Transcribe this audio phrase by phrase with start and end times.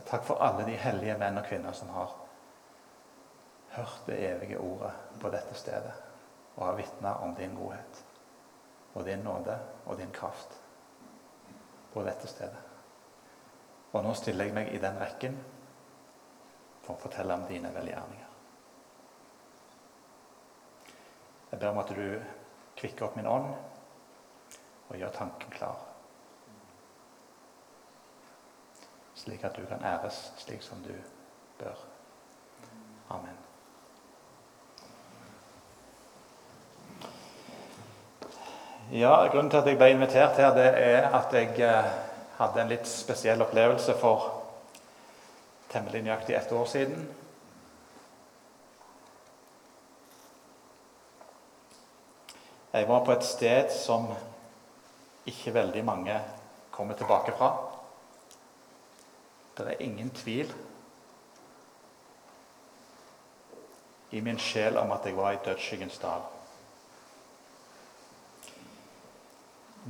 [0.00, 2.14] Takk for alle de hellige menn og kvinner som har
[3.76, 5.92] hørt det evige ordet på dette stedet
[6.56, 8.02] og har vitna om din godhet
[8.94, 10.58] og din nåde og din kraft
[11.92, 12.60] på dette stedet.
[13.92, 15.36] Og nå stiller jeg meg i den rekken
[16.82, 18.28] for å fortelle om dine velgjerninger.
[21.52, 22.06] Jeg ber om at du
[22.80, 23.50] kvikker opp min ånd
[24.88, 25.91] og gjør tanken klar.
[29.22, 30.94] Slik at du kan æres slik som du
[31.58, 31.78] bør.
[33.10, 33.36] Amen.
[38.92, 41.92] Ja, Grunnen til at jeg ble invitert her, det er at jeg eh,
[42.36, 44.26] hadde en litt spesiell opplevelse for
[45.70, 47.06] temmelig nøyaktig ett år siden.
[52.72, 54.10] Jeg var på et sted som
[55.30, 56.18] ikke veldig mange
[56.74, 57.71] kommer tilbake fra.
[59.56, 60.52] Det er ingen tvil
[64.10, 66.24] i min sjel om at jeg var i dødsskyggens dal.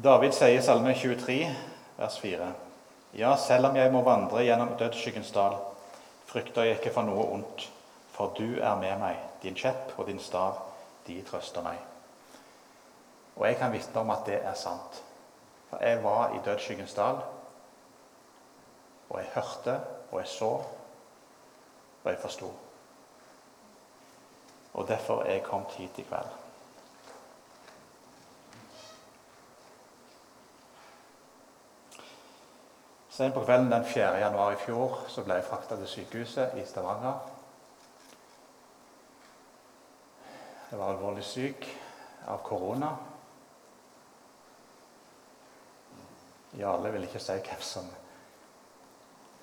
[0.05, 1.37] David sier i Salme 23,
[1.99, 2.53] vers 4.:
[3.19, 5.59] Ja, selv om jeg må vandre gjennom dødsskyggens dal,
[6.27, 7.69] frykter jeg ikke for noe ondt,
[8.11, 10.63] for du er med meg, din kjepp og din stav,
[11.07, 11.79] de trøster meg.
[13.37, 15.03] Og jeg kan vitne om at det er sant.
[15.71, 17.23] For jeg var i dødsskyggens dal,
[19.13, 20.51] og jeg hørte, og jeg så,
[22.05, 22.53] og jeg forsto.
[24.75, 26.31] Og derfor er jeg kommet hit i kveld.
[33.13, 34.07] Sent på kvelden den 4.
[34.07, 37.19] januar i fjor så ble jeg frakta til sykehuset i Stavanger.
[40.71, 41.69] Jeg var alvorlig syk
[42.33, 42.95] av korona.
[46.57, 47.93] Jarle vil ikke si hvem som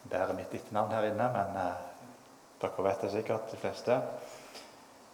[0.10, 1.84] bærer mitt etternavn her inne, men eh,
[2.62, 4.00] dere vet det sikkert, de fleste.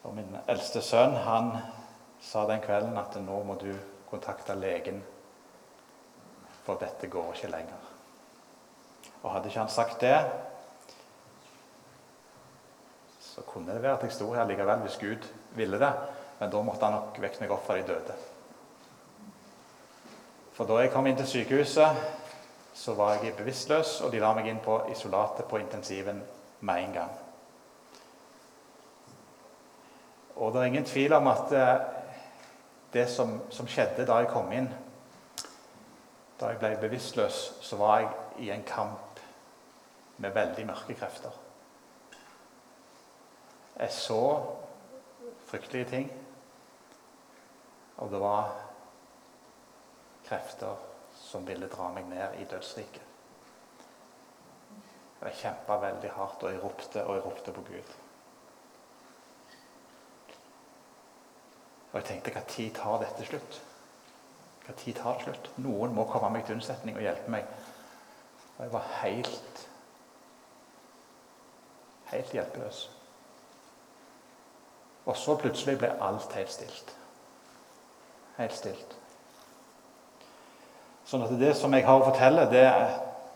[0.06, 1.52] Og min eldste sønn han
[2.22, 3.72] sa den kvelden at nå må du
[4.10, 5.02] kontakte legen,
[6.66, 7.92] for dette går ikke lenger.
[9.24, 10.18] Og hadde ikke han sagt det,
[13.22, 15.26] så kunne det være at jeg sto her likevel hvis Gud
[15.58, 15.92] ville det.
[16.40, 18.16] Men da måtte han nok vekke meg opp fra de døde.
[20.56, 22.06] For da jeg kom inn til sykehuset,
[22.76, 26.20] så var jeg bevisstløs, og de la meg inn på isolatet på intensiven
[26.60, 27.12] med en gang.
[30.36, 31.86] Og det er ingen tvil om at eh,
[32.94, 34.68] det som, som skjedde da jeg kom inn,
[36.40, 38.10] da jeg ble bevisstløs, så var jeg
[38.44, 39.22] i en kamp
[40.18, 41.32] med veldig mørke krefter.
[43.80, 44.20] Jeg så
[45.48, 46.12] fryktelige ting,
[47.98, 48.52] og det var
[50.28, 50.85] krefter
[51.20, 53.02] som ville dra meg ned i dødsriket.
[55.26, 57.94] Jeg kjempa veldig hardt, og jeg ropte og jeg ropte på Gud.
[61.92, 63.62] Og jeg tenkte hva tid tar dette slutt?
[64.66, 65.50] Hva tid tar det slutt?
[65.66, 67.50] Noen må komme meg til unnsetning og hjelpe meg.
[68.58, 69.66] Og jeg var helt
[72.16, 72.92] helt hjelpeløs.
[75.06, 76.96] Og så plutselig ble alt helt stilt.
[78.38, 78.96] Helt stilt.
[81.06, 82.66] Sånn at det som jeg har å fortelle, det,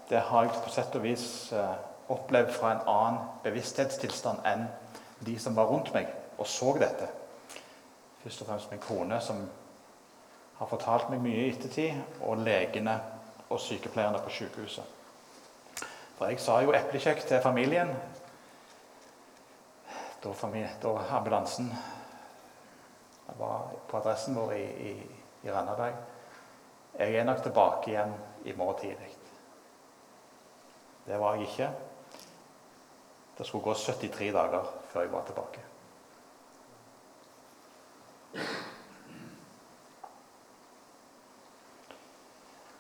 [0.10, 1.76] det har jeg på sett og vis eh,
[2.10, 4.66] opplevd fra en annen bevissthetstilstand enn
[5.26, 6.10] de som var rundt meg
[6.40, 7.10] og så dette.
[8.24, 9.44] Først og fremst min kone, som
[10.60, 12.98] har fortalt meg mye i ettertid, og legene
[13.50, 14.98] og sykepleierne på sykehuset.
[16.18, 17.94] For jeg sa jo eplekjekk til familien
[20.20, 21.70] da, familie, da ambulansen
[23.38, 24.94] var på adressen vår i, i,
[25.46, 25.96] i Randaberg.
[26.98, 28.14] Jeg er nok tilbake igjen
[28.46, 29.12] i morgen tidlig.
[31.06, 31.70] Det var jeg ikke.
[33.38, 35.62] Det skulle gå 73 dager før jeg var tilbake.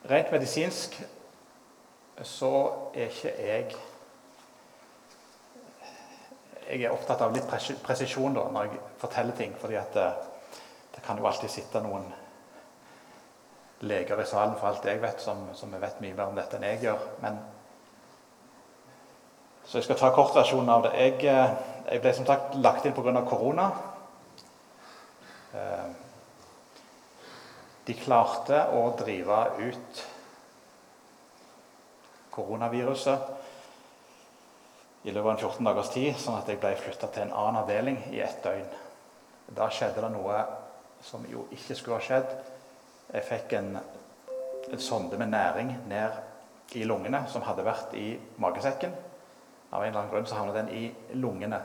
[0.09, 0.97] Rent medisinsk
[2.24, 2.52] så
[2.94, 3.76] er ikke jeg
[6.70, 7.47] Jeg er opptatt av litt
[7.82, 9.56] presisjon da, når jeg forteller ting.
[9.58, 10.14] fordi det,
[10.96, 12.06] det kan jo alltid sitte noen
[13.81, 16.67] leger i salen, for alt jeg vet, som, som vet mye mer om dette enn
[16.67, 17.05] jeg gjør.
[17.23, 17.40] Men,
[19.66, 20.93] så jeg skal ta kortversjonen av det.
[20.97, 21.49] Jeg, eh,
[21.93, 23.22] jeg, ble som sagt lagt inn pga.
[23.29, 23.70] korona.
[25.53, 25.90] Eh,
[27.87, 30.02] de klarte å drive ut
[32.35, 33.20] koronaviruset
[35.08, 37.61] i løpet av en 14 dagers tid, sånn at jeg ble flytta til en annen
[37.64, 38.67] avdeling i ett døgn.
[39.55, 40.43] Da skjedde det noe
[41.02, 42.34] som jo ikke skulle ha skjedd.
[43.14, 43.78] Jeg fikk en,
[44.72, 48.94] en sonde med næring ned i lungene som hadde vært i magesekken.
[49.72, 51.61] Av en eller annen grunn så havnet den i lungene.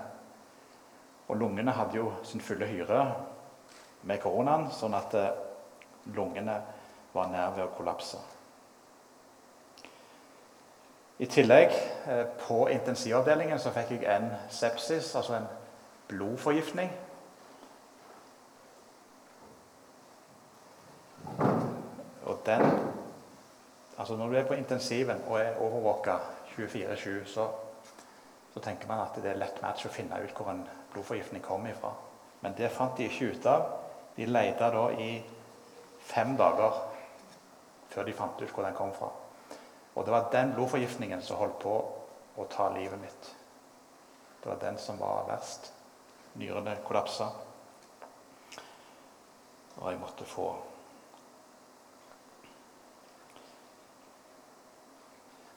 [1.29, 3.01] Og lungene hadde jo sin fulle hyre
[4.05, 5.31] med koronaen, sånn at eh,
[6.17, 6.59] lungene
[7.15, 8.21] var nær ved å kollapse.
[11.19, 11.73] I tillegg,
[12.11, 15.49] eh, på intensivavdelingen, så fikk jeg en sepsis, altså en
[16.09, 16.91] blodforgiftning.
[22.25, 22.65] Og den
[23.99, 26.17] Altså når du er på intensiven og er overvåka
[26.57, 27.49] 24-7, så,
[28.55, 31.71] så, tenker man at det er lett match å finne ut hvor en blodforgiftning kommer
[31.71, 31.93] ifra.
[32.43, 33.69] Men det fant de ikke ut av.
[34.17, 35.23] De leita da i
[36.11, 36.83] fem dager
[37.91, 39.13] før de fant ut hvor den kom fra.
[39.95, 41.79] Og det var den blodforgiftningen som holdt på
[42.35, 43.33] å ta livet mitt.
[44.43, 45.71] Det var den som var verst.
[46.35, 47.31] Nyrene kollapsa.
[49.79, 50.51] Og jeg måtte få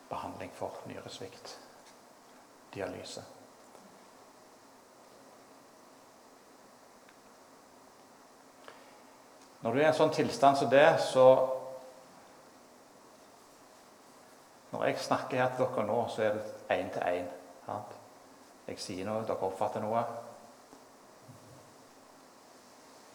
[0.09, 1.59] behandling for nyresvikt.
[2.73, 3.23] Dialyse.
[9.61, 11.29] Når du er i en sånn tilstand som det, så
[14.71, 16.41] Når jeg snakker her til dere nå, så er det
[16.75, 17.27] én til én.
[18.67, 20.01] Jeg sier noe, dere oppfatter noe.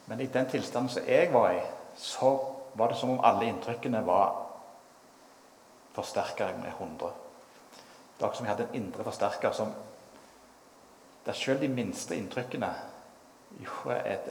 [0.07, 1.61] Men i den tilstanden som jeg var i,
[1.95, 2.33] så
[2.75, 4.42] var det som om alle inntrykkene var
[5.95, 7.11] forsterka med 100.
[8.19, 9.75] Det er akkurat som jeg hadde en indre forsterker som
[11.23, 12.69] Der sjøl de minste inntrykkene
[13.63, 14.31] gjorde et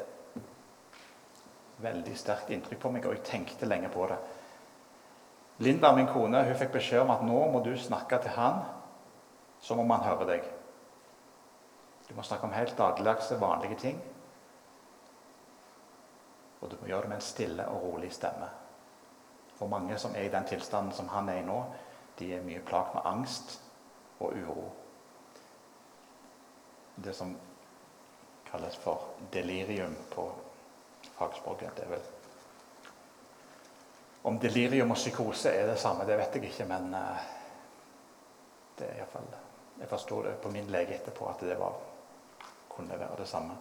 [1.79, 4.17] veldig sterkt inntrykk på meg, og jeg tenkte lenge på det.
[5.63, 8.59] Linda, min kone, hun fikk beskjed om at nå må du snakke til han
[9.61, 10.47] som om han hører deg.
[12.09, 14.01] Du må snakke om helt dagligdagse, vanlige ting.
[16.61, 18.49] Og du må gjøre det med en stille og rolig stemme.
[19.61, 21.59] For mange som er i den tilstanden som han er i nå,
[22.17, 23.59] de er mye plaget med angst
[24.17, 24.63] og uro.
[26.97, 27.35] Det som
[28.47, 30.25] kalles for delirium på
[31.19, 31.75] fagspråket.
[31.77, 32.09] Det er vel
[34.23, 37.21] Om delirium og psykose er det samme, det vet jeg ikke, men uh,
[38.77, 39.29] det er iallfall
[39.79, 41.77] Jeg forsto det på min lege etterpå at det var,
[42.69, 43.57] kunne være det samme.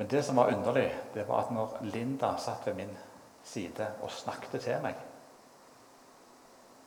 [0.00, 2.94] Men det som var underlig, det var at når Linda satt ved min
[3.44, 4.96] side og snakket til meg,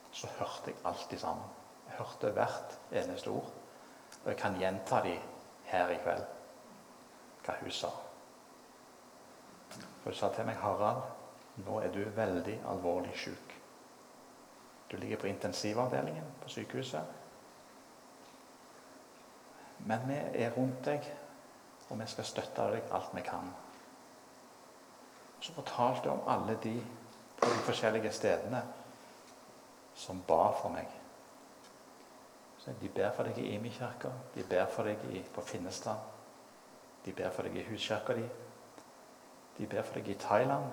[0.10, 1.52] så hørte jeg alltid sammen.
[1.86, 3.52] Jeg hørte hvert eneste ord.
[4.24, 5.14] Og jeg kan gjenta de
[5.70, 6.26] her i kveld,
[7.46, 7.94] hva hun sa.
[9.78, 11.06] For hun sa til meg, 'Harald,
[11.70, 13.60] nå er du veldig alvorlig syk.'
[14.92, 17.06] Du ligger på intensivavdelingen på sykehuset.
[19.80, 21.14] Men vi er rundt deg
[21.90, 23.52] og vi skal støtte deg alt vi kan.
[25.44, 26.78] Så fortalte jeg om alle de
[27.40, 28.62] på de forskjellige stedene
[29.96, 30.88] som ba for meg.
[32.60, 36.00] Så De ber for deg i Imi-kirka, de ber for deg på Finnestrand.
[37.06, 38.24] De ber for deg i huskirka di.
[39.58, 40.70] De ber for deg i Thailand.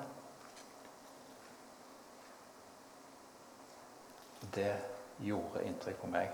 [4.55, 4.71] Det
[5.19, 6.31] gjorde inntrykk på meg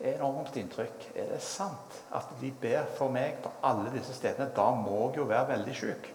[0.00, 1.10] enormt inntrykk.
[1.14, 4.50] Er det sant at de ber for meg på alle disse stedene?
[4.54, 6.10] Da må jeg jo være veldig syk.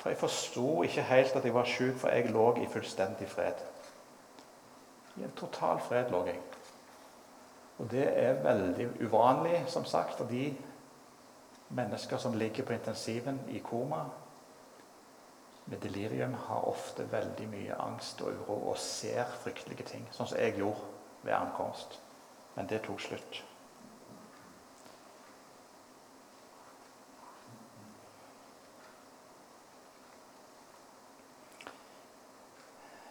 [0.00, 3.60] For jeg forsto ikke helt at jeg var syk, for jeg lå i fullstendig fred.
[5.16, 6.40] I en total fred lå jeg.
[7.78, 10.56] Og det er veldig uvanlig, som sagt, for de
[11.68, 14.04] mennesker som ligger på intensiven i koma
[15.66, 20.38] med delirium, har ofte veldig mye angst og uro og ser fryktelige ting, sånn som
[20.40, 20.88] jeg gjorde
[21.22, 22.00] ved ankomst.
[22.60, 23.42] Men det tok slutt.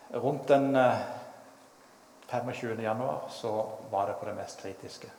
[0.10, 0.78] Rundt den
[2.28, 2.50] 25.
[2.50, 5.10] Eh, januar så var det på det mest kritiske.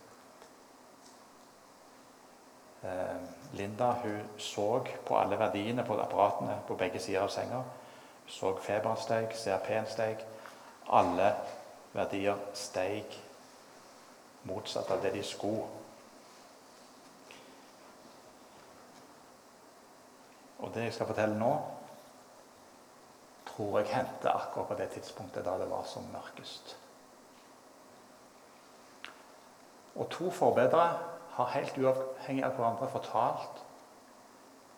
[2.83, 3.17] Eh,
[3.53, 7.65] Linda hun så på alle verdiene på apparatene på begge sider av senga.
[8.23, 10.23] Hun så feberen steg, CRP-en steg.
[10.87, 11.33] Alle
[11.99, 13.19] verdier steig
[14.49, 15.67] motsatt av det de skulle.
[20.61, 21.53] Og det jeg skal fortelle nå,
[23.49, 26.77] tror jeg hendte akkurat på det tidspunktet da det var som mørkest.
[29.97, 30.99] Og to forbedere
[31.35, 33.65] har helt uavhengig av hverandre fortalt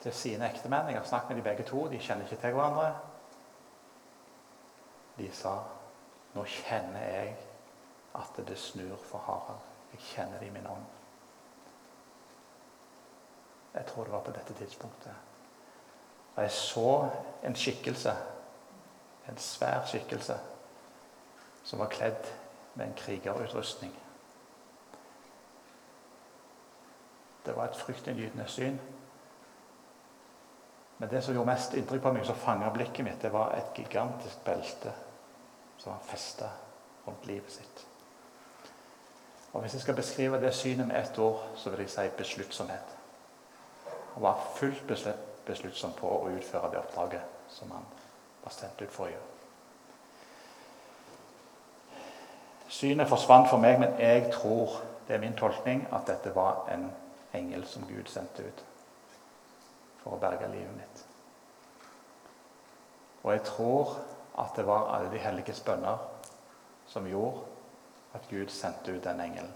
[0.02, 2.88] til sine ektemenn Jeg har snakket med de begge to, de kjenner ikke til hverandre.
[5.18, 5.58] De sa
[6.32, 7.34] nå kjenner jeg
[8.14, 9.60] at det snur for Harald.
[9.92, 10.84] Jeg kjenner det i min ånd.
[13.74, 15.12] Jeg tror det var på dette tidspunktet.
[16.36, 17.08] Og jeg så
[17.44, 18.16] en skikkelse,
[19.28, 20.38] en svær skikkelse,
[21.64, 22.32] som var kledd
[22.74, 23.92] med en krigerutrustning.
[27.46, 28.80] Det var et fryktinngytende syn.
[30.98, 33.72] Men det som gjorde mest inntrykk på meg, som fanga blikket mitt, det var et
[33.74, 34.92] gigantisk belte
[35.78, 36.50] som han festa
[37.06, 37.86] rundt livet sitt.
[39.52, 42.96] Og Hvis jeg skal beskrive det synet med ett ord, så vil jeg si besluttsomhet.
[44.14, 44.86] Han var fullt
[45.46, 47.84] besluttsom på å utføre det oppdraget som han
[48.44, 49.28] var sendt ut for å gjøre.
[52.72, 56.88] Synet forsvant for meg, men jeg tror, det er min tolkning, at dette var en
[57.36, 58.64] engel som Gud sendte ut
[60.02, 61.04] for å berge livet mitt.
[63.22, 63.98] Og jeg tror
[64.40, 66.00] at det var alle de helliges bønner
[66.88, 67.51] som gjorde
[68.14, 69.52] at Gud sendte ut den engelen.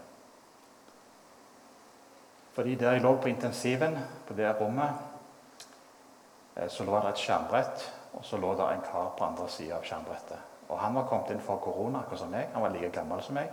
[2.57, 3.97] Fordi der jeg lå på intensiven,
[4.27, 4.89] på det rommet,
[6.55, 9.75] eh, så lå det et skjermbrett, og så lå det en kar på andre sida
[9.77, 10.39] av skjermbrettet.
[10.69, 12.49] Og Han var kommet inn for korona, akkurat som meg.
[12.53, 13.51] Han var like gammel som meg.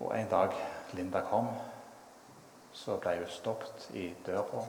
[0.00, 0.56] Og en dag
[0.92, 1.48] Linda kom,
[2.72, 4.64] så ble hun stoppet i døra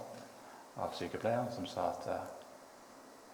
[0.77, 2.40] av sykepleieren, som sa at eh,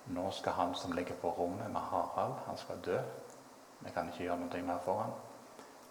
[0.09, 2.99] nå skal han som ligger på rommet med Harald, han skal dø.
[3.79, 5.11] Vi kan ikke gjøre noe mer for han.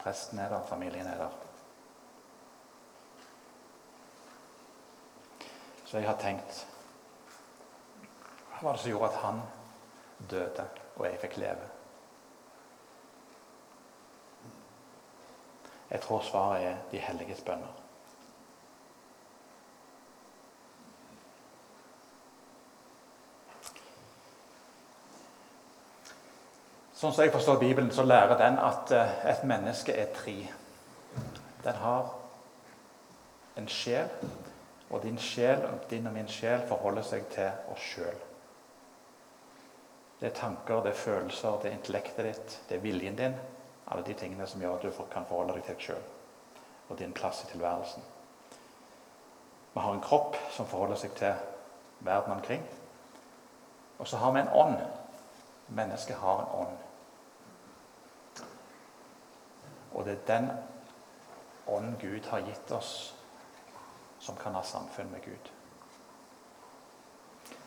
[0.01, 1.37] Presten er der, familien er der.
[5.87, 6.67] Så jeg har tenkt
[8.57, 9.41] Hva var det som gjorde at han
[10.31, 10.65] døde,
[10.97, 11.67] og jeg fikk leve?
[15.91, 17.86] Jeg tror svaret er de helliges bønner.
[26.97, 30.37] Sånn som jeg forstår Bibelen, så lærer den at eh, et menneske er tre.
[31.65, 32.09] Den har
[33.61, 34.09] en sjel,
[34.91, 38.25] og din sjel, din og min sjel forholder seg til oss sjøl.
[40.21, 43.37] Det er tanker, det er følelser, det er intellektet ditt, det er viljen din.
[43.87, 46.07] Alle de tingene som gjør at du kan forholde deg til deg sjøl
[46.89, 48.03] og din plass i tilværelsen.
[49.75, 51.35] Vi har en kropp som forholder seg til
[52.07, 52.63] verden omkring.
[53.99, 54.79] Og så har vi en ånd.
[55.69, 56.77] Mennesket har en ånd.
[59.95, 60.51] Og det er den
[61.67, 63.15] ånd Gud har gitt oss,
[64.21, 65.51] som kan ha samfunn med Gud.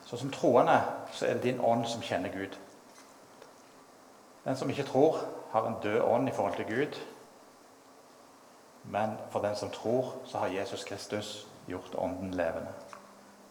[0.06, 2.58] Så som troende så er det din ånd som kjenner Gud.
[4.44, 5.20] Den som ikke tror,
[5.51, 7.00] har en død ånd i forhold til Gud.
[8.84, 12.74] Men for den som tror, så har Jesus Kristus gjort ånden levende.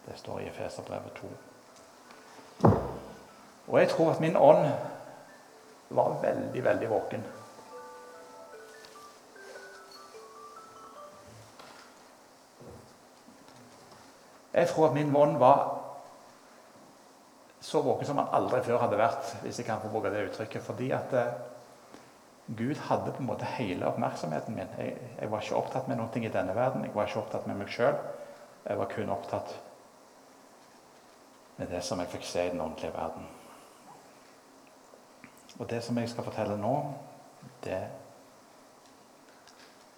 [0.06, 1.28] Det står i Efeserbrevet 2.
[3.68, 4.70] Og jeg tror at min ånd
[5.88, 7.24] var veldig, veldig våken.
[14.52, 15.78] Jeg tror at min ånd var
[17.60, 20.64] så våken som han aldri før hadde vært, hvis jeg kan få bruke det uttrykket.
[20.64, 21.32] Fordi at eh,
[22.56, 24.70] Gud hadde på en måte hele oppmerksomheten min.
[24.78, 26.86] Jeg, jeg, var ikke opptatt med noe i denne verden.
[26.86, 27.98] Jeg var ikke opptatt med meg sjøl.
[28.64, 29.52] Jeg var kun opptatt
[31.58, 33.28] med det som jeg fikk se i den åndelige verden.
[35.58, 36.74] Og det som jeg skal fortelle nå,
[37.64, 37.80] det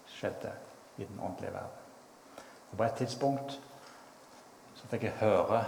[0.07, 0.51] skjedde
[0.97, 1.77] i den åndelige verden.
[2.71, 3.59] Og på et tidspunkt
[4.75, 5.63] så fikk jeg høre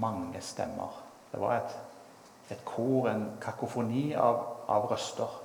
[0.00, 1.02] mange stemmer.
[1.32, 1.78] Det var et,
[2.50, 5.40] et kor, en kakofoni av, av røster.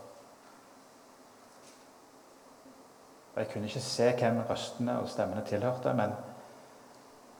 [3.33, 6.13] Og Jeg kunne ikke se hvem røstene og stemmene tilhørte, men,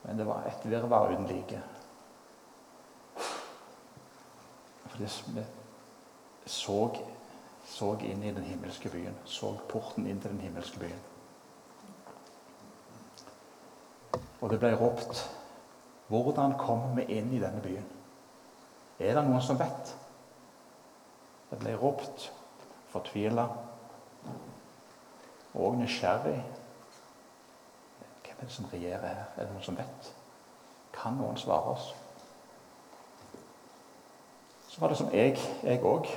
[0.04, 1.62] men det var et virvar uten like.
[5.00, 5.44] Vi
[6.46, 6.90] så,
[7.66, 9.16] så inn i den himmelske byen.
[9.24, 11.00] Så porten inn til den himmelske byen.
[14.40, 15.26] Og det ble ropt
[16.10, 17.84] Hvordan kommer vi inn i denne byen?
[18.98, 19.92] Er det noen som vet?
[21.50, 22.32] Det ble ropt
[22.90, 23.44] fortvila
[25.54, 26.40] og nysgjerrig.
[28.24, 29.22] Hvem er det som regjerer her?
[29.36, 30.10] Er det noen som vet?
[30.98, 31.92] Kan noen svare oss?
[34.68, 35.38] Så var det som jeg
[35.82, 36.10] òg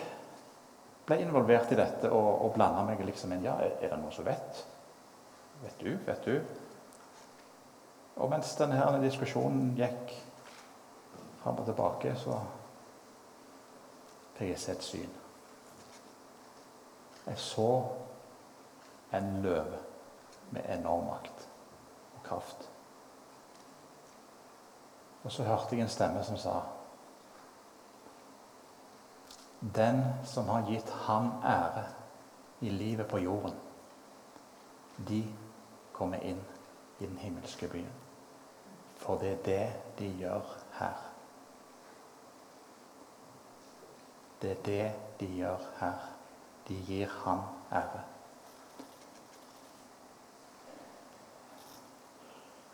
[1.07, 3.45] ble involvert i dette og, og blanda meg liksom inn.
[3.45, 4.63] Ja, er det noen som vet?
[5.63, 5.91] Vet du?
[6.05, 6.37] Vet du?
[8.21, 10.13] Og mens denne diskusjonen gikk
[11.41, 12.37] fram og tilbake, så
[14.37, 15.17] fikk jeg se et syn.
[17.23, 17.71] Jeg så
[19.15, 19.79] en løve
[20.53, 21.47] med enorm makt
[22.15, 22.69] og kraft.
[25.23, 26.59] Og så hørte jeg en stemme som sa
[29.63, 31.85] Den som har gitt ham ære
[32.59, 33.55] i livet på jorden,
[35.07, 35.23] de
[35.93, 36.41] kommer inn
[36.99, 37.93] i den himmelske byen.
[38.97, 40.99] For det er det de gjør her.
[44.41, 46.09] Det er det de gjør her.
[46.67, 47.41] De gir ham
[47.71, 48.03] ære.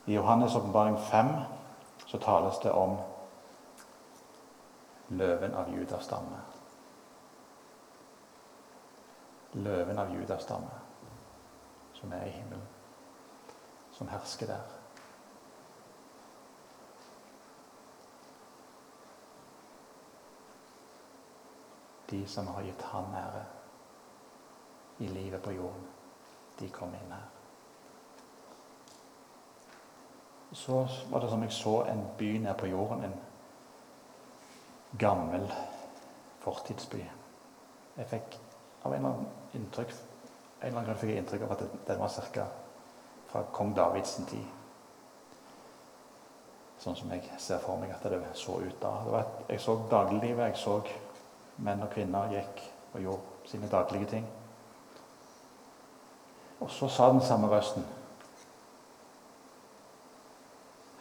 [0.05, 1.25] I Johannes' åpenbaring 5
[2.05, 2.97] så tales det om
[5.09, 6.41] løven av Judas stamme.
[9.53, 10.75] Løven av Judas stamme,
[11.93, 12.67] som er i himmelen,
[13.91, 14.75] som hersker der.
[22.09, 23.43] De som har gitt Han ære
[24.99, 25.87] i livet på jorden,
[26.59, 27.27] de kom inn her.
[30.51, 33.03] Så var det som jeg så en by nede på jorden.
[33.03, 33.19] En
[34.99, 35.53] gammel
[36.39, 37.03] fortidsby.
[37.97, 38.39] Jeg fikk
[38.83, 39.97] av en eller annen inntrykk
[40.59, 42.45] en eller annen grunn fikk jeg inntrykk av at den var ca.
[43.29, 44.47] fra kong Davids tid.
[46.79, 48.91] Sånn som jeg ser for meg at det så ut da.
[49.19, 50.49] Et, jeg så dagliglivet.
[50.49, 50.81] Jeg så
[51.63, 52.61] menn og kvinner gikk
[52.93, 54.27] og gjorde sine daglige ting.
[56.59, 57.85] Og så sa den samme røsten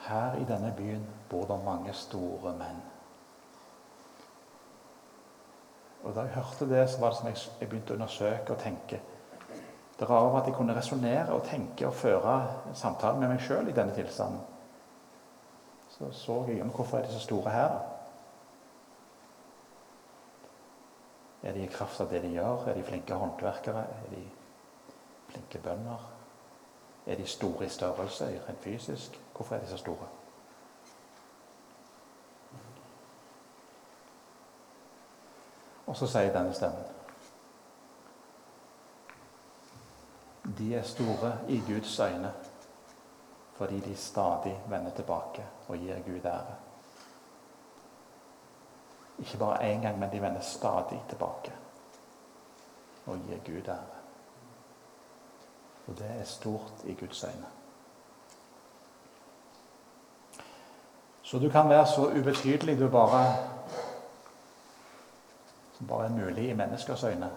[0.08, 2.78] Her i denne byen bor det mange store menn.
[6.02, 8.58] Og Da jeg hørte det, så var det som jeg, jeg begynte å undersøke og
[8.62, 9.00] tenke.
[9.98, 12.34] Det rare var at jeg kunne resonnere og tenke og føre
[12.74, 14.40] samtalen med meg sjøl i denne tilstanden.
[15.90, 17.74] Så så jeg igjen hvorfor er de så store her.
[21.42, 22.68] Er de i kraft av det de gjør?
[22.68, 23.82] Er de flinke håndverkere?
[23.82, 24.22] Er de
[25.32, 26.06] flinke bønder?
[27.06, 29.20] Er de store i størrelse, rent fysisk?
[29.34, 30.06] Hvorfor er de så store?
[35.88, 36.94] Og så sier denne stemmen
[40.58, 42.32] De er store i Guds øyne
[43.58, 46.54] fordi de stadig vender tilbake og gir Gud ære.
[49.18, 51.52] Ikke bare én gang, men de vender stadig tilbake
[53.06, 53.98] og gir Gud ære.
[55.88, 57.46] Og det er stort i Guds øyne.
[61.22, 63.57] Så du kan være så ubetydelig du bare
[65.78, 67.30] som bare er mulig i menneskers øyne.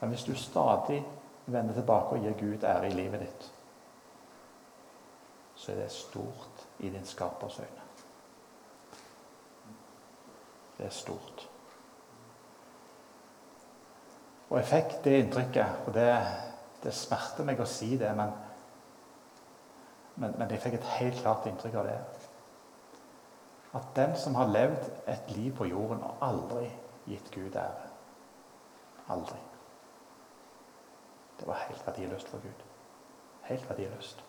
[0.00, 1.06] Men hvis du stadig
[1.46, 3.52] vender tilbake og gir Gud ære i livet ditt,
[5.54, 7.82] så er det stort i din skapers øyne.
[10.78, 11.48] Det er stort.
[14.50, 16.08] Og jeg fikk det inntrykket, og det,
[16.82, 18.32] det smerter meg å si det, men,
[20.16, 21.98] men, men jeg fikk et helt klart inntrykk av det.
[23.72, 26.66] At den som har levd et liv på jorden og aldri
[27.06, 27.88] gitt Gud ære
[29.08, 29.38] Aldri.
[31.40, 32.66] Det var helt verdiløst for Gud.
[33.42, 34.24] Helt verdiløst.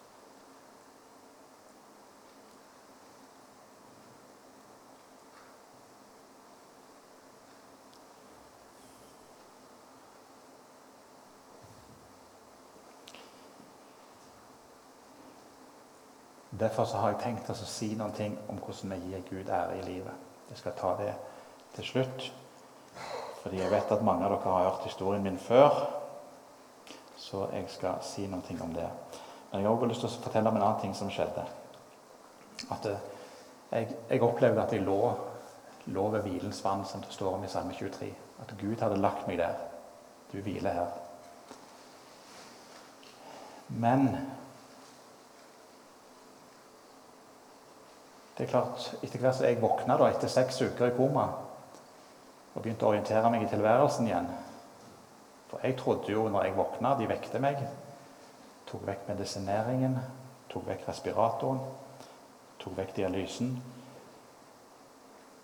[16.60, 19.86] Derfor har jeg tenkt å si noen ting om hvordan vi gir Gud ære i
[19.88, 20.14] livet.
[20.50, 21.14] Jeg skal ta det
[21.76, 22.28] til slutt,
[23.44, 25.82] fordi jeg vet at mange av dere har hørt historien min før.
[27.20, 28.88] Så jeg skal si noe om det.
[29.52, 31.44] Men jeg har også lyst til å fortelle om en annen ting som skjedde.
[32.72, 33.04] At eh,
[33.74, 35.00] jeg, jeg opplevde at jeg lå,
[35.92, 38.10] lå ved hvilens vann, som det står om i Salme 23.
[38.44, 39.60] At Gud hadde lagt meg der.
[40.32, 40.96] Du hviler her.
[43.68, 44.08] Men
[48.34, 51.28] Det er klart, Etter hvert som jeg våkna etter seks uker i koma
[52.54, 54.30] og begynte å orientere meg i tilværelsen igjen
[55.50, 57.60] For jeg trodde jo når jeg våkna De vekte meg.
[58.70, 60.00] Tok vekk medisineringen,
[60.50, 61.60] tok vekk respiratoren,
[62.60, 63.52] tok vekk dialysen.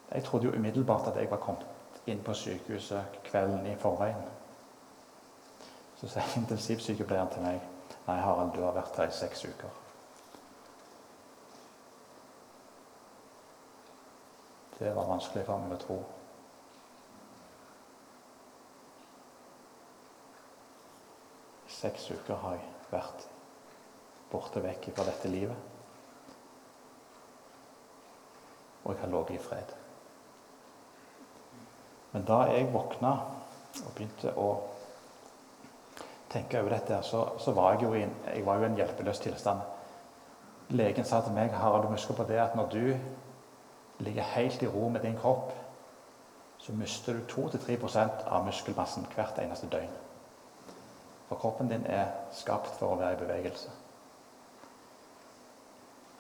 [0.10, 4.24] Jeg trodde jo umiddelbart at jeg var kommet inn på sykehuset kvelden i forveien.
[6.00, 7.68] Så sier intensivsykepleieren til meg
[8.08, 9.70] Nei, Harald, du har vært her i seks uker.
[14.80, 15.98] Det var vanskelig for meg å tro.
[21.80, 23.28] Seks uker har jeg vært
[24.32, 25.68] borte vekk fra dette livet.
[28.84, 29.76] Og jeg har ligget i fred.
[32.12, 33.14] Men da jeg våkna
[33.86, 34.50] og begynte å
[36.30, 39.22] tenke over dette, så, så var jeg jo i en, jeg var jo en hjelpeløs
[39.24, 39.62] tilstand.
[40.74, 44.70] Legen sa til meg Harald, du må på det at når du ligger helt i
[44.70, 45.54] ro med din kropp,
[46.60, 50.09] så mister du 2-3% av muskelmassen hvert eneste døgn.
[51.30, 53.74] For kroppen din er skapt for å være i bevegelse.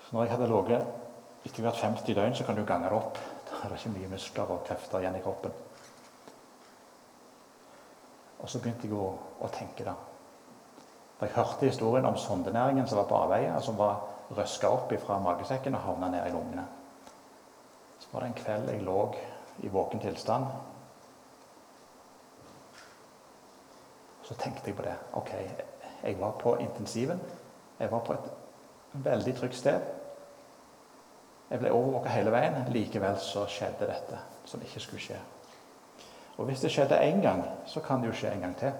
[0.06, 3.18] Så når jeg hadde ligget etter hvert 50 døgn, så kan du gange det opp.
[3.50, 5.56] Da er det ikke mye muskler og krefter igjen i kroppen.
[8.40, 9.10] Og så begynte jeg å,
[9.44, 9.96] å tenke, da.
[11.18, 14.06] For jeg hørte historien om sondenæringen som var på avveie, som var
[14.38, 16.64] røska opp fra magesekken og havna ned i lungene.
[18.00, 19.00] Så var det en kveld jeg lå
[19.66, 20.48] i våken tilstand.
[24.30, 24.94] Så tenkte jeg på det.
[25.18, 25.32] Ok,
[26.04, 27.22] jeg var på intensiven.
[27.80, 28.28] Jeg var på et
[28.94, 29.80] veldig trygt sted.
[31.50, 32.60] Jeg ble overvåka hele veien.
[32.70, 35.18] Likevel så skjedde dette som ikke skulle skje.
[36.38, 38.72] Og hvis det skjedde én gang, så kan det jo skje en gang til.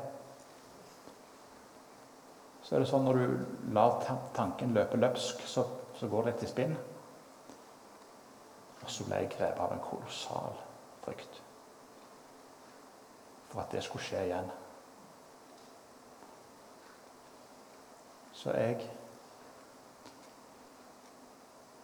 [2.62, 3.98] Så er det sånn når du lar
[4.38, 5.66] tanken løpe løpsk, så,
[5.98, 6.78] så går det litt i spinn.
[8.84, 10.62] Og så ble jeg grepet av en kolossal
[11.02, 11.42] frykt
[13.50, 14.52] for at det skulle skje igjen.
[18.40, 18.90] Så jeg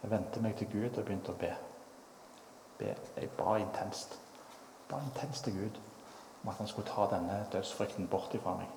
[0.02, 1.50] jeg vendte meg til Gud og begynte å be.
[2.78, 2.92] be.
[3.16, 4.14] Jeg ba intenst.
[4.88, 5.80] Ba intenst til Gud
[6.42, 8.70] om at han skulle ta denne dødsfrykten bort ifra meg.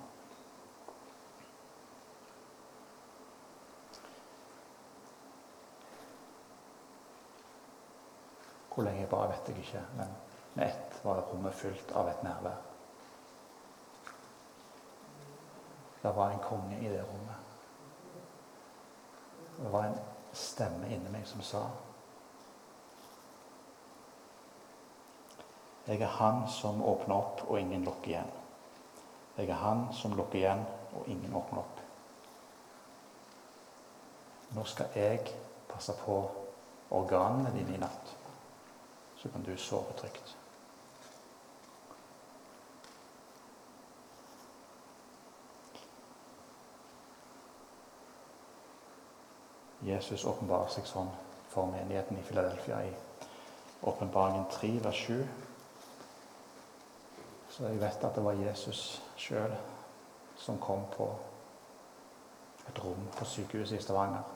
[8.74, 10.16] Hvor lenge jeg ba, vet jeg ikke, men
[10.54, 12.58] med ett var rommet fylt av et nærvær.
[16.02, 17.39] Det var en konge i det rommet.
[19.60, 19.98] Det var en
[20.32, 21.66] stemme inni meg som sa
[25.86, 28.28] Jeg er han som åpner opp, og ingen lukker igjen.
[29.36, 30.60] Jeg er han som lukker igjen,
[30.94, 31.80] og ingen åpner opp.
[34.54, 35.32] Nå skal jeg
[35.70, 36.20] passe på
[36.94, 38.14] organene dine i natt,
[39.18, 40.36] så kan du sove trygt.
[49.82, 51.08] Jesus åpenbarer seg sånn
[51.50, 52.92] for menigheten i Filadelfia i
[53.80, 55.22] Åpenbaringen 3, vers 7.
[57.50, 59.54] Så jeg vet at det var Jesus sjøl
[60.40, 61.08] som kom på
[62.68, 64.28] et rom på sykehuset i Stavanger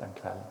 [0.00, 0.44] den kvelden.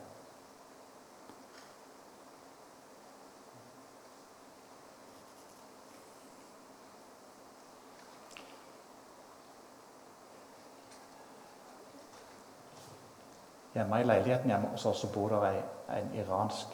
[13.77, 15.57] Hjemme i leiligheten hjemme hos oss bor det ei,
[15.99, 16.71] en iransk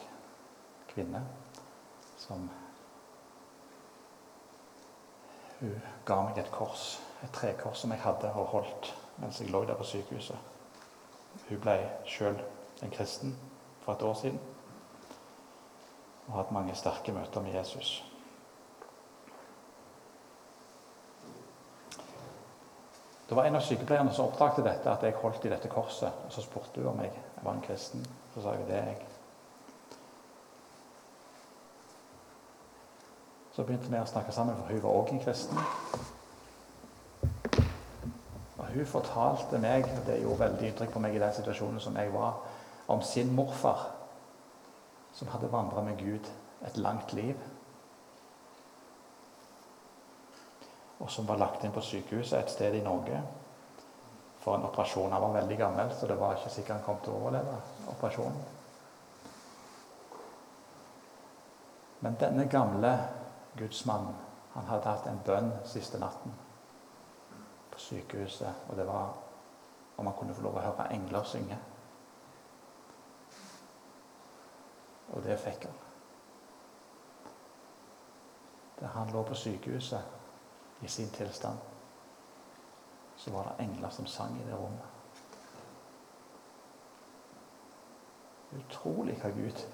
[0.88, 1.20] kvinne
[2.16, 2.46] som
[5.58, 8.88] Hun ga meg et kors, et trekors som jeg hadde og holdt
[9.20, 10.36] mens jeg lå der på sykehuset.
[11.48, 11.76] Hun ble
[12.08, 12.40] sjøl
[12.82, 13.36] en kristen
[13.84, 14.40] for et år siden
[16.26, 18.13] og har hatt mange sterke møter med Jesus.
[23.28, 26.12] Det var en av sykepleierne som oppdaget dette, at jeg holdt i dette korset.
[26.26, 28.06] og Så spurte hun om jeg var en kristen.
[28.34, 29.06] Så sa jeg det er jeg.
[33.54, 35.58] Så begynte vi å snakke sammen, for hun var òg en kristen.
[38.58, 41.96] Og hun fortalte meg, og det gjorde veldig inntrykk på meg i den situasjonen som
[41.96, 42.40] jeg var,
[42.90, 43.86] om sin morfar,
[45.14, 46.28] som hadde vandra med Gud
[46.66, 47.38] et langt liv.
[50.98, 53.20] Og som var lagt inn på sykehuset et sted i Norge
[54.44, 55.12] for en operasjon.
[55.12, 57.56] Han var veldig gammel, så det var ikke sikkert han kom til å overleve
[57.94, 58.44] operasjonen.
[62.04, 62.94] Men denne gamle
[63.56, 64.16] gudsmannen
[64.54, 66.34] han hadde hatt en bønn siste natten
[67.72, 69.14] på sykehuset, og det var
[69.96, 71.56] om han kunne få lov å høre engler synge.
[75.14, 75.80] Og det fikk han.
[78.80, 80.23] Da han lå på sykehuset
[80.84, 81.58] i sin tilstand,
[83.16, 84.90] så var det engler som sang i det rommet.
[88.54, 89.64] Utrolig hva Gud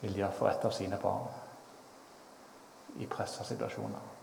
[0.00, 1.26] vil gjøre for et av sine barn
[3.02, 4.14] i pressa situasjoner.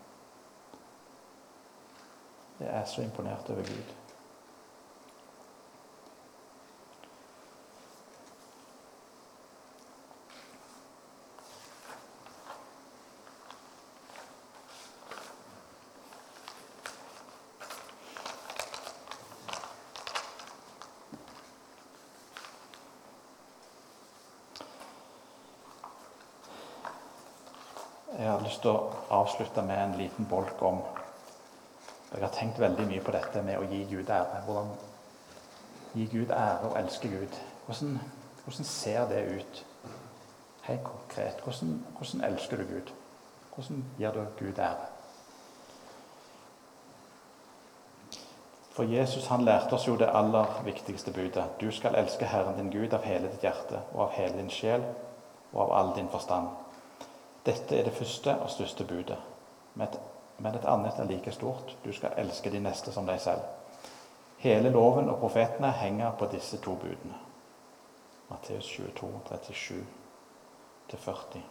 [2.60, 3.94] Jeg er så imponert over Gud.
[28.18, 30.82] Jeg har lyst til å avslutte med en liten bolk om
[32.12, 34.40] Jeg har tenkt veldig mye på dette med å gi Gud ære.
[34.46, 34.68] Hvordan
[35.92, 37.34] gi Gud ære og elske Gud.
[37.66, 37.98] Hvordan,
[38.44, 39.66] hvordan ser det ut
[40.62, 41.40] helt konkret?
[41.44, 42.92] Hvordan, hvordan, elsker du Gud?
[43.54, 44.86] Hvordan gir du Gud ære?
[48.70, 51.44] For Jesus han lærte oss jo det aller viktigste budet.
[51.60, 54.84] Du skal elske Herren din Gud av hele ditt hjerte og av hele din sjel
[55.52, 56.65] og av all din forstand.
[57.46, 59.18] Dette er det første og største budet.
[59.74, 61.76] Men et annet er like stort.
[61.84, 63.40] Du skal elske de neste som deg selv.
[64.38, 67.14] Hele loven og profetene henger på disse to budene.
[68.30, 69.10] Matteus 22,
[70.90, 71.42] 37-40.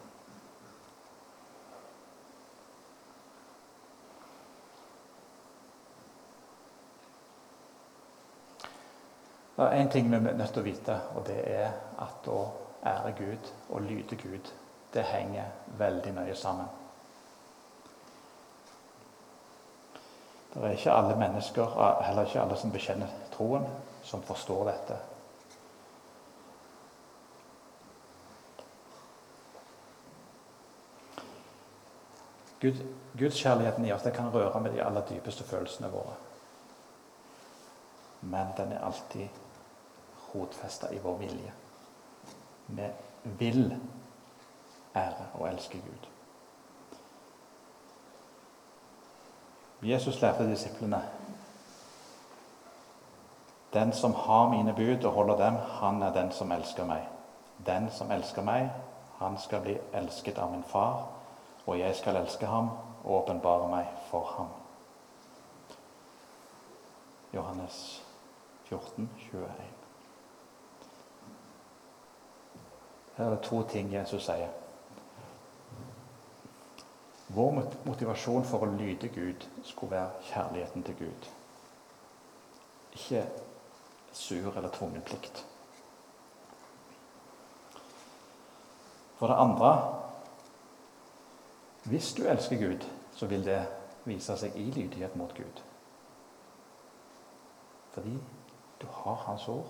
[9.55, 11.71] Det er én ting vi er nødt til å vite, og det er
[12.03, 12.41] at å
[12.83, 14.51] ære Gud og lyde Gud,
[14.95, 16.67] det henger veldig nøye sammen.
[20.53, 21.73] Det er ikke alle mennesker,
[22.05, 23.65] heller ikke alle som bekjenner troen,
[24.07, 24.99] som forstår dette.
[32.61, 32.79] Gud,
[33.19, 36.15] Gudskjærligheten i oss det kan røre med de aller dypeste følelsene våre.
[38.21, 39.27] Men den er alltid
[40.31, 41.51] rotfesta i vår vilje.
[42.67, 42.87] Vi
[43.23, 43.75] vil
[44.95, 46.09] ære og elske Gud.
[49.89, 51.03] Jesus lærte disiplene
[53.73, 57.07] Den som har mine bud og holder dem, han er den som elsker meg.
[57.65, 58.71] Den som elsker meg,
[59.19, 61.07] han skal bli elsket av min far,
[61.65, 62.69] og jeg skal elske ham
[63.03, 64.47] og åpenbare meg for ham.
[67.33, 68.03] Johannes
[68.63, 69.49] 14, 21.
[73.17, 74.64] Her er det to ting Jesus sier.
[77.27, 77.51] Vår
[77.85, 81.29] motivasjon for å lyde Gud skulle være kjærligheten til Gud.
[82.93, 83.25] Ikke
[84.13, 85.45] sur eller tvungen plikt.
[89.17, 90.01] For det andre
[91.85, 92.81] Hvis du elsker Gud,
[93.13, 93.59] så vil det
[94.05, 95.59] vise seg i lydighet mot Gud.
[97.93, 98.15] Fordi
[98.81, 99.67] du har Hans ord,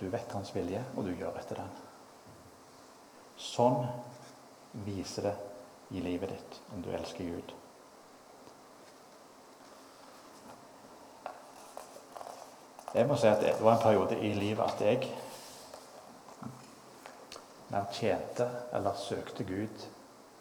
[0.00, 1.68] du vet Hans vilje, og du gjør etter den.
[3.36, 3.84] Sånn
[4.86, 5.34] viser det
[5.90, 7.54] i livet ditt om du elsker Gud.
[12.94, 15.10] Jeg må si at Det var en periode i livet at jeg
[17.70, 19.84] mer tjente eller søkte Gud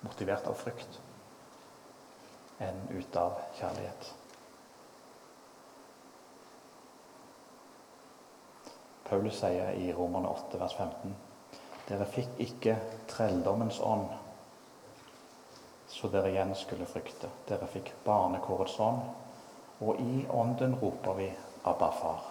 [0.01, 0.99] motivert av frykt
[2.63, 4.13] enn ut av kjærlighet.
[9.07, 11.13] Paulus sier i Romerne 8, vers 15.:
[11.87, 12.79] Dere fikk ikke
[13.11, 14.09] trelldommens ånd
[15.97, 17.29] så dere igjen skulle frykte.
[17.49, 19.01] Dere fikk barnekårets ånd,
[19.81, 21.29] og i ånden roper vi
[21.65, 22.25] Abba, far.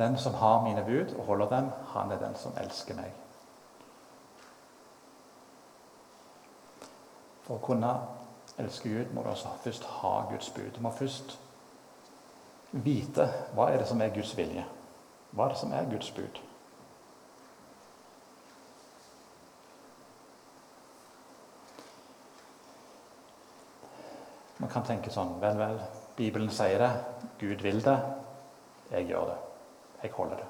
[0.00, 3.12] Den som har mine bud og holder dem, han er den som elsker meg.
[7.44, 7.90] For å kunne
[8.58, 10.70] elske Gud må du også først ha Guds bud.
[10.74, 11.38] Du må først
[12.70, 14.64] vite hva er det som er Guds vilje.
[15.34, 16.40] Hva er det som er Guds bud?
[24.60, 25.78] Man kan tenke sånn Vel, vel,
[26.18, 26.90] Bibelen sier det.
[27.40, 27.96] Gud vil det.
[28.90, 29.38] Jeg gjør det.
[30.02, 30.48] Jeg holder det.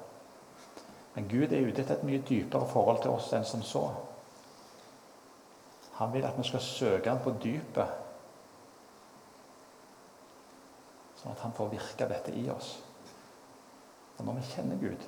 [1.15, 3.85] Men Gud er ute etter et mye dypere forhold til oss enn som så.
[5.99, 8.10] Han vil at vi skal søke ham på dypet
[11.21, 12.79] Sånn at han får virke dette i oss.
[14.17, 15.03] Og når vi kjenner Gud,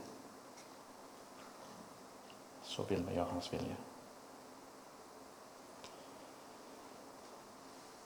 [2.63, 3.75] så vil vi gjøre hans vilje.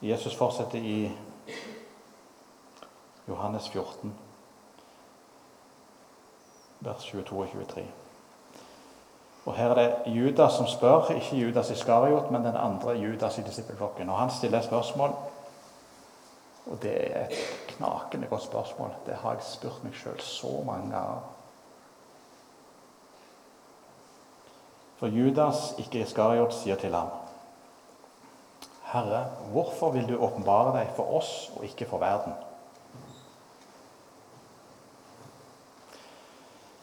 [0.08, 1.12] Jesus fortsetter i
[3.28, 4.12] Johannes 14,
[6.80, 7.86] vers 22 og 23.
[9.48, 13.42] Og Her er det Judas som spør, ikke Judas Iskariot, men den andre Judas i
[13.42, 14.10] disippelflokken.
[14.10, 15.16] Og Han stiller et spørsmål,
[16.66, 18.94] og det er et knakende godt spørsmål.
[19.06, 21.26] Det har jeg spurt meg sjøl så mange ganger.
[24.98, 27.14] For Judas, ikke Iskariot, sier til ham
[28.88, 32.34] Herre, hvorfor vil du åpenbare deg for oss og ikke for verden?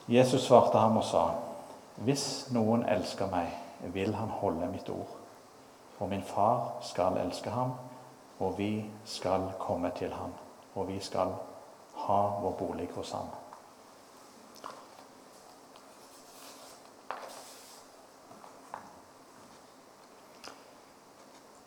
[0.08, 1.24] Jesus svarte ham og sa,
[1.96, 3.48] Hvis noen elsker meg,
[3.94, 5.16] vil han holde mitt ord.
[5.94, 7.72] 'For min far skal elske ham,
[8.38, 10.34] og vi skal komme til ham
[10.74, 11.34] og vi skal
[11.94, 13.28] ha vår bolig hos ham.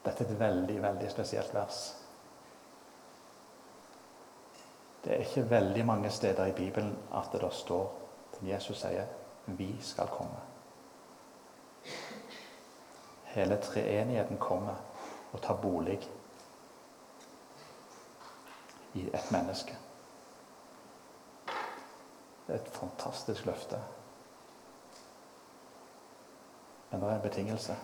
[0.06, 1.80] Dette er et veldig, veldig spesielt vers.
[5.04, 7.92] Det er ikke veldig mange steder i Bibelen at det står
[8.34, 9.06] at Jesus sier
[9.46, 10.44] 'vi skal komme'.
[13.24, 14.76] Hele treenigheten kommer
[15.34, 16.10] og tar bolig
[18.98, 19.78] i et menneske.
[22.48, 23.80] Det er et fantastisk løfte.
[26.92, 27.76] Men det er en betingelse.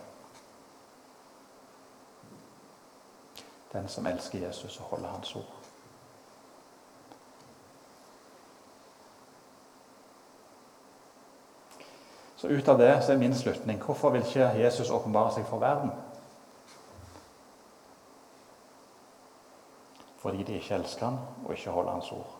[3.72, 5.54] Den som elsker Jesus og holder hans ord.
[12.36, 15.62] Så ut av det så er min slutning hvorfor vil ikke Jesus åpenbare seg for
[15.62, 15.92] verden?
[20.24, 22.30] Fordi de ikke elsker han og ikke holder hans ord.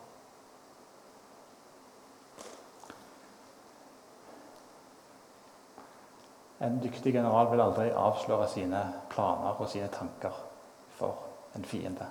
[6.65, 8.81] En dyktig general vil aldri avsløre sine
[9.13, 10.41] planer og sine tanker
[10.97, 12.09] for en fiende.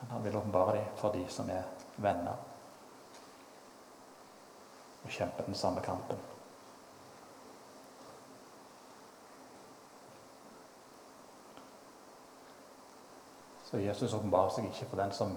[0.00, 1.64] Men han vil åpenbare dem for de som er
[1.96, 2.36] venner
[5.04, 6.20] og kjemper den samme kampen.
[13.70, 15.32] Så Jesus åpenbarer seg ikke for den som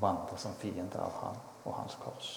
[0.00, 2.32] vandrer som fiende av han og hans kors.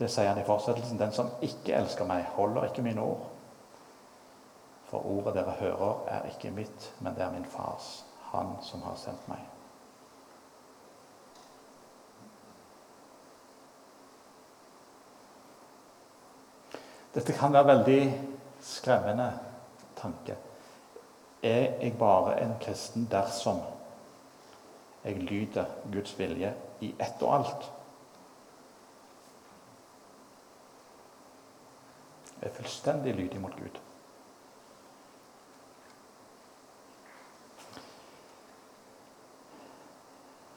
[0.00, 0.96] Det sier han i fortsettelsen.
[0.96, 3.26] Den som ikke elsker meg, holder ikke mine ord.
[4.88, 8.96] For ordet dere hører, er ikke mitt, men det er min fars, han som har
[8.96, 9.44] sendt meg.
[17.12, 18.02] Dette kan være veldig
[18.64, 19.28] skremmende
[20.00, 20.36] tanke.
[21.42, 23.60] Er jeg bare en kristen dersom
[25.04, 27.70] jeg lyder Guds vilje i ett og alt?
[32.40, 33.80] Jeg er fullstendig lydig mot Gud.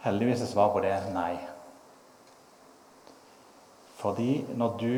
[0.03, 1.33] Heldigvis er svaret på det nei.
[3.99, 4.95] Fordi når du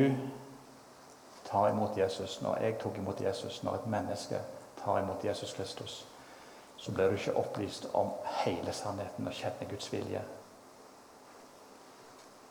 [1.56, 4.40] tar imot Jesus, når jeg tok imot Jesus, når et menneske
[4.84, 6.08] tar imot Jesus Kristus,
[6.78, 8.10] så blir du ikke opplyst om
[8.44, 10.24] hele sannheten og kjenner Guds vilje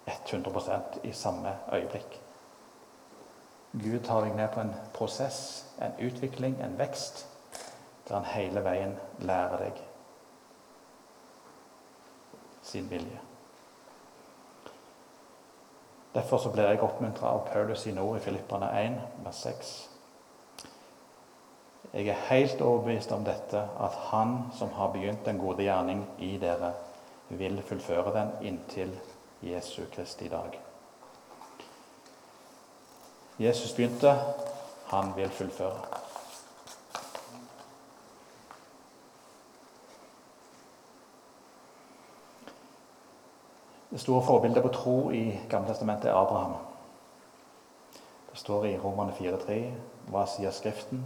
[0.09, 2.21] 100% i samme øyeblikk.
[3.73, 7.27] Gud tar deg med på en prosess, en utvikling, en vekst,
[8.09, 9.85] der han hele veien lærer deg
[12.63, 13.21] sin vilje.
[16.15, 19.73] Derfor så blir jeg oppmuntra av Paulus sine ord i Filippane 1, vers 6.
[21.95, 26.37] Jeg er helt overbevist om dette, at Han som har begynt den gode gjerning i
[26.39, 26.73] dere,
[27.29, 28.95] vil fullføre den inntil
[29.43, 30.59] Jesu Kristi dag.
[33.39, 34.15] Jesus begynte,
[34.87, 36.04] han vil fullføre.
[43.95, 46.57] Det store forbildet på tro i Gamletestamentet er Abraham.
[48.31, 49.59] Det står i Romerne 4,3
[50.11, 51.05] hva sier Skriften?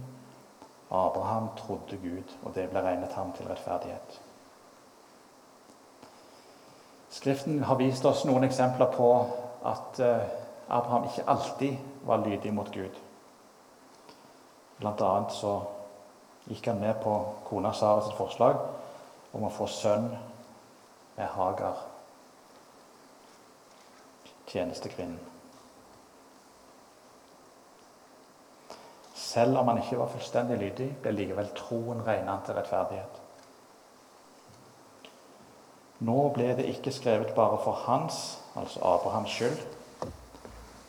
[0.89, 4.15] Abraham trodde Gud, og det ble regnet ham til rettferdighet.
[7.13, 9.11] Skriften har vist oss noen eksempler på
[9.69, 10.25] at eh,
[10.69, 11.77] Abraham ikke alltid
[12.09, 12.97] var lydig mot Gud.
[14.81, 15.59] Blant annet så
[16.49, 17.13] gikk han med på
[17.45, 18.65] kona Saras forslag
[19.37, 20.09] om å få sønn
[21.19, 21.85] med Hagar,
[24.49, 25.19] tjenestekvinnen.
[29.13, 33.19] Selv om han ikke var fullstendig lydig, ble likevel troen regnet til rettferdighet.
[36.07, 39.61] Nå ble det ikke skrevet bare for hans, altså Abrahams skyld,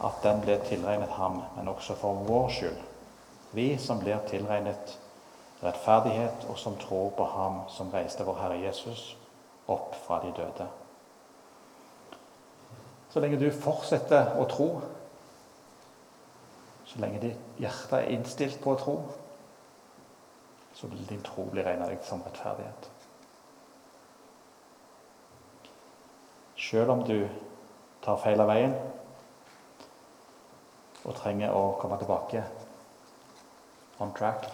[0.00, 2.80] at den ble tilregnet ham, men også for vår skyld.
[3.52, 4.98] Vi som blir tilregnet
[5.62, 9.16] rettferdighet, og som tror på Ham som reiste vår Herre Jesus
[9.68, 10.66] opp fra de døde.
[13.10, 14.68] Så lenge du fortsetter å tro,
[16.86, 18.96] så lenge ditt hjerte er innstilt på å tro,
[20.74, 22.88] så vil din tro bli regnet deg som rettferdighet.
[26.60, 27.18] Selv om du
[28.04, 28.74] tar feil av veien,
[31.04, 32.44] og trenger å komme tilbake
[34.00, 34.46] on track.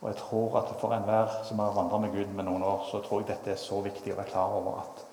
[0.00, 3.02] Og jeg tror at for enhver som har vandra med Gud med noen år, så
[3.04, 5.06] tror jeg dette er så viktig å være klar over at,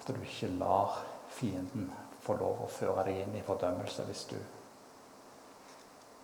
[0.00, 1.00] at du ikke lar
[1.32, 1.88] fienden
[2.20, 4.36] få lov å føre deg inn i fordømmelse hvis du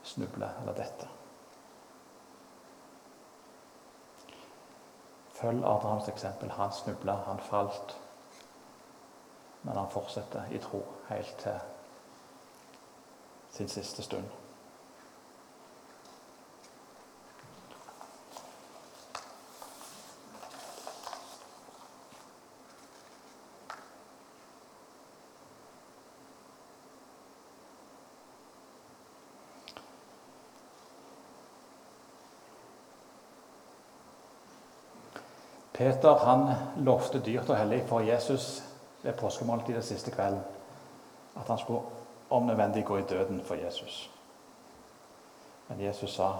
[0.06, 1.12] snubler eller detter.
[5.36, 6.50] Følg Abrahams eksempel.
[6.56, 7.96] Han snubla, han falt.
[9.62, 11.58] Men han fortsetter i tro helt til
[13.56, 14.45] sin siste stund.
[35.76, 36.48] Peter han
[36.84, 38.62] lovte dyrt og hellig for Jesus
[39.02, 40.40] ved påskemåltidet siste kvelden
[41.36, 41.82] at han skulle
[42.30, 44.10] om nødvendig gå i døden for Jesus.
[45.68, 46.32] Men Jesus sa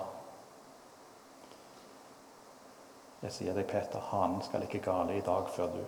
[3.23, 5.81] Jeg sier deg, Peter, hanen skal ikke gale i dag før du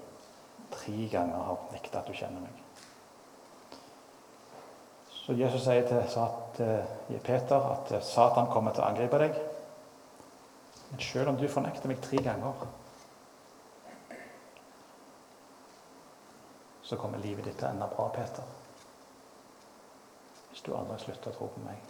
[0.72, 2.62] tre ganger har nekta at du kjenner meg.
[5.12, 5.84] Så Jesus sier
[6.56, 9.36] til Peter at Satan kommer til å angripe deg.
[10.90, 12.64] Men selv om du fornekter meg tre ganger,
[16.88, 18.44] så kommer livet ditt til å ende bra, Peter.
[20.48, 21.82] Hvis du aldri slutter å tro på meg.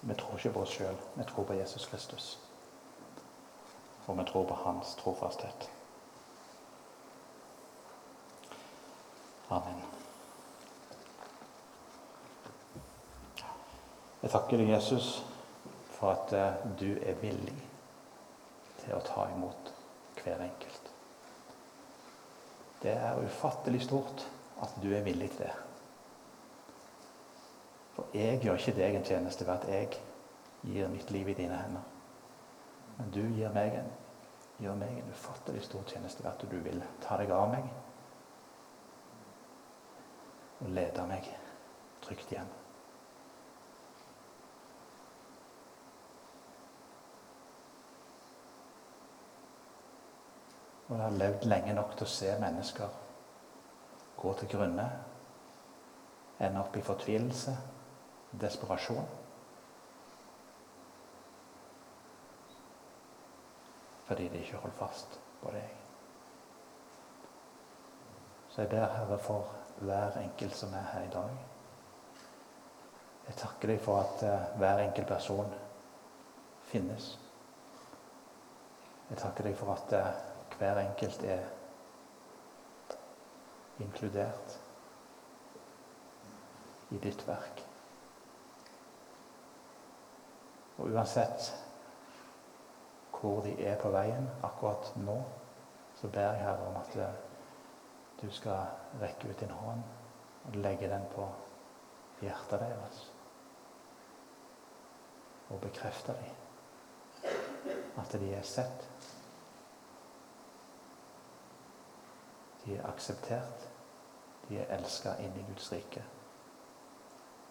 [0.00, 2.26] Vi tror ikke på oss sjøl, vi tror på Jesus Kristus.
[4.08, 5.68] Og vi tror på hans trofasthet.
[9.54, 9.78] Amen.
[14.24, 15.12] Jeg takker deg, Jesus,
[15.94, 17.54] for at eh, du er villig
[18.84, 19.72] til å ta imot
[20.20, 20.90] hver enkelt.
[22.82, 24.26] Det er ufattelig stort
[24.62, 25.52] at du er villig til det.
[27.94, 29.88] For jeg gjør ikke deg en tjeneste ved at jeg
[30.64, 31.86] gir mitt liv i dine hender.
[32.98, 33.88] Men du gir meg en,
[34.60, 37.70] gjør meg en ufattelig stor tjeneste ved at du vil ta deg av meg
[40.64, 41.26] og lede meg
[42.04, 42.52] trygt hjem.
[50.88, 53.00] Og har levd lenge nok til å se mennesker
[54.20, 54.88] gå til grunne,
[56.40, 57.54] ende opp i fortvilelse
[58.40, 59.06] desperasjon.
[64.04, 65.70] Fordi de ikke holder fast på deg.
[68.50, 71.30] Så jeg ber Herre for hver enkelt som er her i dag.
[73.26, 75.54] Jeg takker deg for at uh, hver enkelt person
[76.68, 77.14] finnes.
[79.08, 81.44] Jeg takker deg for at uh, hver enkelt er
[83.80, 84.60] inkludert
[86.90, 87.64] i ditt verk.
[90.78, 91.52] Og uansett
[93.20, 95.16] hvor de er på veien akkurat nå,
[95.96, 97.20] så ber jeg Herre om at eh,
[98.20, 98.66] du skal
[99.00, 99.82] rekke ut din hånd
[100.44, 101.24] og legge den på
[102.20, 103.00] hjertet deres.
[105.50, 106.42] Og bekrefte dem
[107.96, 108.88] at de er sett.
[112.64, 113.68] De er akseptert.
[114.48, 116.04] De er elska inn i Guds rike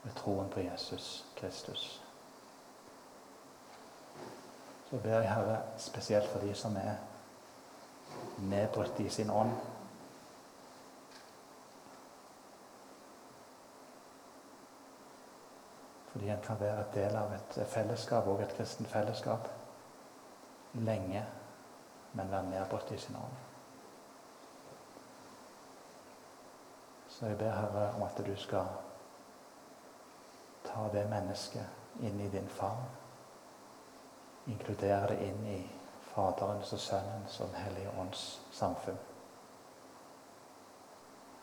[0.04, 2.02] ved troen på Jesus Kristus.
[4.90, 6.96] Så ber jeg Herre spesielt for de som er
[8.38, 9.52] nedbrutt i sin ånd.
[16.12, 19.48] Fordi en kan være et del av et fellesskap, og et kristent fellesskap,
[20.74, 21.26] lenge,
[22.14, 23.53] men være nedbrutt i sin ånd.
[27.24, 28.68] Så jeg ber Herre om at du skal
[30.66, 32.82] ta det mennesket inn i din favn
[34.52, 35.60] inkludere det inn i
[36.10, 38.98] Faderens og Sønnens og Den hellige ånds samfunn.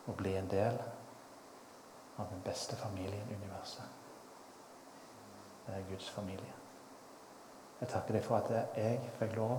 [0.06, 0.76] Og bli en del
[2.18, 3.84] av den beste familien i universet.
[5.66, 6.52] Det er Guds familie.
[7.80, 9.56] Jeg takker deg for at jeg fikk lov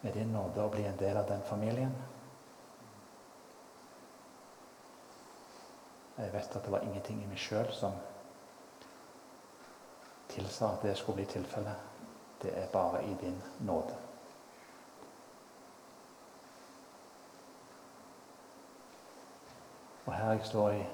[0.00, 1.92] med din nåde å bli en del av den familien.
[6.20, 7.94] Jeg vet at det var ingenting i meg sjøl som
[10.30, 11.88] tilsa at det skulle bli tilfellet.
[12.42, 13.96] Det er bare i din nåde.
[20.06, 20.86] Og her jeg står i,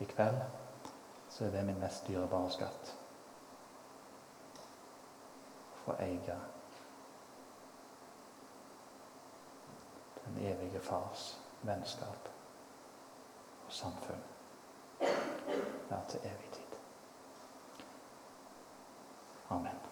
[0.00, 0.40] i kveld,
[1.28, 2.96] så er det min mest dyrebare skatt.
[5.84, 6.40] Få eie
[10.24, 12.28] den evige Fars vennskap
[13.66, 14.29] og samfunn.
[15.00, 16.62] Være til evig tid.
[19.50, 19.89] Amen.